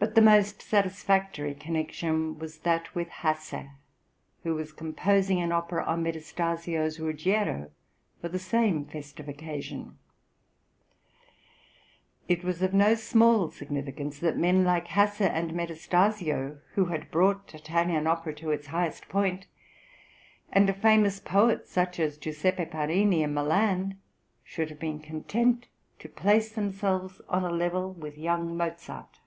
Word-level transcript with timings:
But 0.00 0.14
the 0.14 0.22
most 0.22 0.62
satisfactory 0.62 1.52
connection 1.54 2.38
was 2.38 2.60
that 2.60 2.94
with 2.94 3.08
Hasse, 3.10 3.66
who 4.44 4.54
was 4.54 4.72
composing 4.72 5.42
an 5.42 5.52
opera 5.52 5.84
on 5.84 6.02
Metastasio's 6.02 6.98
"Ruggiero," 6.98 7.70
for 8.22 8.30
the 8.30 8.38
same 8.38 8.86
festive 8.86 9.28
occasion. 9.28 9.98
It 12.28 12.42
was 12.42 12.62
of 12.62 12.72
no 12.72 12.94
small 12.94 13.50
significance 13.50 14.20
{THE 14.20 14.28
ITALIAN 14.28 14.64
TOUR.} 14.64 14.64
(136) 14.64 14.88
that 14.88 15.20
men 15.20 15.34
like 15.34 15.34
Hasse 15.34 15.34
and 15.34 15.52
Metastasio, 15.54 16.60
who 16.76 16.86
had 16.86 17.10
brought 17.10 17.54
Italian 17.54 18.06
opera 18.06 18.34
to 18.36 18.52
its 18.52 18.68
highest 18.68 19.06
point, 19.10 19.48
and 20.50 20.70
a 20.70 20.72
famous 20.72 21.20
poet, 21.20 21.68
such 21.68 22.00
as 22.00 22.16
Gius. 22.16 22.42
Parini, 22.70 23.20
in 23.20 23.34
Milan, 23.34 24.00
should 24.44 24.70
have 24.70 24.80
been 24.80 24.98
content 25.00 25.66
to 25.98 26.08
place 26.08 26.52
themselves 26.54 27.20
on 27.28 27.44
a 27.44 27.50
level 27.50 27.92
with 27.92 28.16
young 28.16 28.56
Mozart. 28.56 29.18